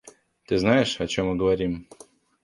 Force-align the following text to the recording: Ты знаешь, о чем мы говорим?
Ты 0.47 0.57
знаешь, 0.57 0.99
о 0.99 1.05
чем 1.05 1.27
мы 1.27 1.35
говорим? 1.35 1.87